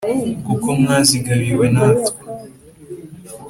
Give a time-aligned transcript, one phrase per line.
[0.45, 2.15] Kuko mwazigabiwe na twe!